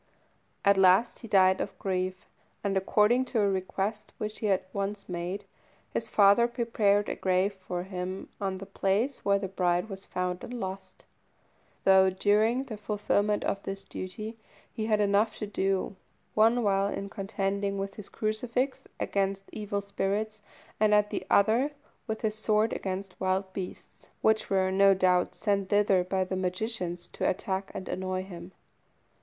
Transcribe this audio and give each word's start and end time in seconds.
At 0.65 0.79
last 0.79 1.19
he 1.19 1.27
died 1.27 1.61
of 1.61 1.77
grief; 1.77 2.25
and 2.63 2.75
according 2.75 3.23
to 3.25 3.39
a 3.39 3.47
request 3.47 4.13
which 4.17 4.39
he 4.39 4.47
had 4.47 4.63
once 4.73 5.07
made, 5.07 5.45
his 5.93 6.09
father 6.09 6.47
prepared 6.47 7.07
a 7.07 7.13
grave 7.13 7.53
for 7.53 7.83
him 7.83 8.29
on 8.41 8.57
the 8.57 8.65
place 8.65 9.23
where 9.23 9.37
the 9.37 9.47
bride 9.47 9.89
was 9.89 10.07
found 10.07 10.43
and 10.43 10.55
lost, 10.55 11.03
though 11.83 12.09
during 12.09 12.63
the 12.63 12.77
fulfilment 12.77 13.43
of 13.43 13.61
this 13.61 13.83
duty 13.83 14.39
he 14.73 14.87
had 14.87 14.99
enough 14.99 15.35
to 15.37 15.45
do 15.45 15.95
one 16.33 16.63
while 16.63 16.87
in 16.87 17.07
contending 17.07 17.77
with 17.77 17.93
his 17.93 18.09
crucifix 18.09 18.81
against 18.99 19.51
evil 19.51 19.81
spirits, 19.81 20.41
and 20.79 20.95
at 20.95 21.13
another, 21.13 21.73
with 22.07 22.21
his 22.21 22.33
sword 22.33 22.73
against 22.73 23.13
wild 23.21 23.53
beasts, 23.53 24.07
which 24.23 24.49
were 24.49 24.71
no 24.71 24.95
doubt 24.95 25.35
sent 25.35 25.69
thither 25.69 26.03
by 26.03 26.23
the 26.23 26.35
magicians 26.35 27.07
to 27.07 27.29
attack 27.29 27.69
and 27.75 27.87
annoy 27.87 28.23
him. 28.23 28.51